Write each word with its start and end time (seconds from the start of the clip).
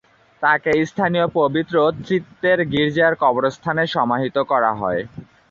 তাকে 0.43 0.71
স্থানীয় 0.85 1.27
পবিত্র 1.37 1.75
ত্রিত্বের 1.99 2.59
গির্জার 2.71 3.13
কবরস্থানে 3.23 3.83
সমাহিত 3.95 4.37
করা 4.51 4.71
হয়। 4.73 5.01